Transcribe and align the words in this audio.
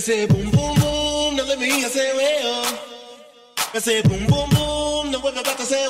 Say 0.00 0.24
boom 0.26 0.50
boom 0.50 0.74
boom, 0.76 1.36
no 1.36 1.44
hear 1.58 1.86
say 1.90 2.16
well. 2.16 2.78
Me 3.74 3.80
say 3.80 4.00
boom 4.00 4.26
boom 4.28 4.48
boom, 4.48 5.10
no 5.10 5.20
we're 5.20 5.30
about 5.30 5.58
to 5.58 5.62
say 5.62 5.86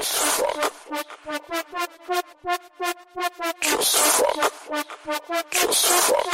Just 0.00 0.16
fuck. 0.16 0.72
Just 4.34 4.90
fuck. 5.04 5.50
Just 5.52 6.10
fuck. 6.10 6.29